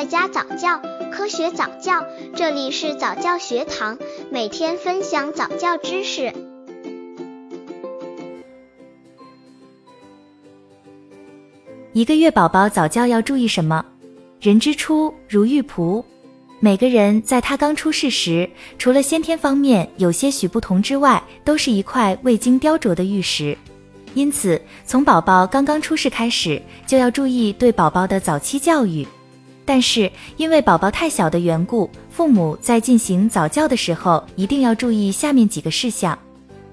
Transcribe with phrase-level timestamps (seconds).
[0.00, 0.80] 在家早教，
[1.12, 3.98] 科学早教，这里是早教学堂，
[4.30, 6.32] 每天分享早教知识。
[11.92, 13.84] 一个月宝宝早教要注意什么？
[14.40, 16.02] 人之初，如玉璞。
[16.60, 18.48] 每个人在他刚出世时，
[18.78, 23.54] 除了先天方面有些许不同之外，都是一块未经雕琢的玉石。
[24.14, 29.06] 因此，从宝宝刚刚出世开始，就要注意对宝宝的早期教育。
[29.64, 36.18] 但是，因为宝宝太小的缘故，父母在进行早教的时候，一定要注意下面几个事项。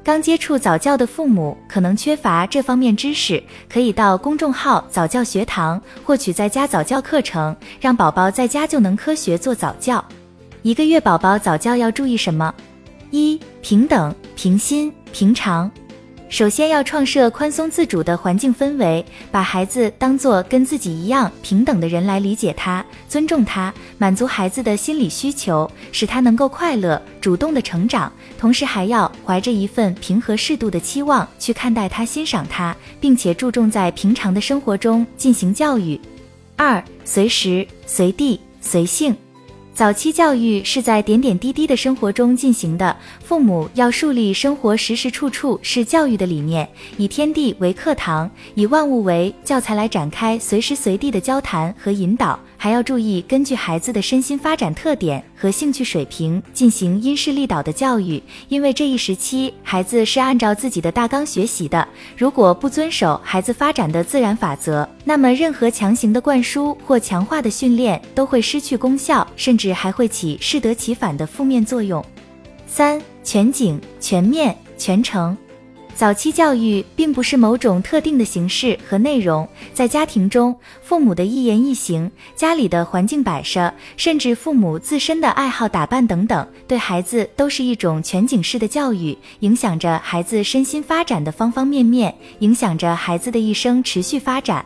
[0.03, 10.03] 刚接触早教的父母可能缺乏这方面知识，可以到公众号早教学堂获取在家早教课程，让宝宝在家就能科学做早教。
[10.61, 12.53] 一个月宝宝早教要注意什么？
[13.11, 15.69] 一、平等、平心、平常。
[16.29, 28.11] 首先要创设宽松自主的环境氛围，把孩子当做跟自己一样平等的人来理解他、尊重他，满足孩子的心理需求，使他能够快乐、主动的成长。
[28.37, 35.99] 同时还要怀着一份平和适度的期望去看待他、欣赏他，并且注重在平常的生活中进行教育。
[36.57, 39.15] 二、随时随地随性。
[39.77, 52.39] 早期教育是在点点滴滴的生活中进行的，父母要树立生活时时处处是教育的理念，以天地为课堂，以万物为教材来展开随时随地的交谈和引导。
[52.59, 72.03] 还要注意根据孩子的身心发展特点和兴趣水平进行因势利导的教育，因为这一时期孩子是按照自己的大纲学习的，如果不遵守孩子发展的自然法则，那么任何强行的灌输或强化的训练都会失去功效，甚至至还会起适得其反的负面作用。
[72.67, 75.37] 三、全景、全面、全程。
[75.93, 94.63] 早期教育并不是某种特定的形式和内容，在家庭中，父母的一言一行、家里的环境摆设，甚至父母自身的爱好打扮等等，对孩子都是一种全景式的教育，影响着孩子身心发展的方方面面，影响着孩子的一生持续发展。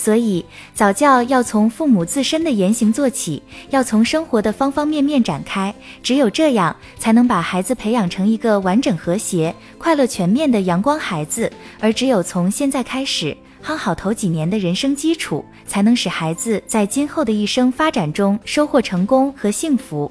[0.00, 0.44] 所以，
[0.74, 5.74] 早教要从父母自身的言行做起，要从生活的方方面面展开。
[6.04, 11.52] 只有这样，才能把孩子培养成一个完整、和谐、快乐、全面的阳光孩子。
[11.80, 20.08] 而只有从现在开始，夯好头几年的人生基础，才能使孩子在今后的一生发展中收获成功和幸福。